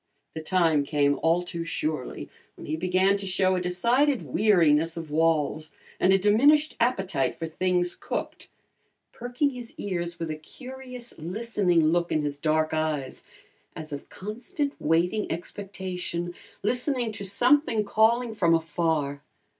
The 0.33 0.41
time 0.41 0.83
came 0.83 1.19
all 1.21 1.43
too 1.43 1.63
surely 1.63 2.27
when 2.55 2.65
he 2.65 2.75
began 2.75 3.17
to 3.17 3.27
show 3.27 3.55
a 3.55 3.61
decided 3.61 4.23
weariness 4.23 4.97
of 4.97 5.11
walls 5.11 5.73
and 5.99 6.11
a 6.11 6.17
diminished 6.17 6.75
appetite 6.79 7.35
for 7.37 7.45
things 7.45 7.93
cooked, 7.93 8.49
perking 9.11 9.51
his 9.51 9.75
ears 9.77 10.17
with 10.19 10.31
a 10.31 10.35
curious, 10.35 11.15
listening 11.19 11.89
look 11.89 12.11
in 12.11 12.23
his 12.23 12.35
dark 12.37 12.73
eyes, 12.73 13.23
as 13.75 13.93
of 13.93 14.09
constant, 14.09 14.73
waiting 14.79 15.31
expectation, 15.31 16.33
listening 16.63 17.11
to 17.11 17.23
something 17.23 17.83
calling 17.85 18.33
from 18.33 18.55
afar. 18.55 19.21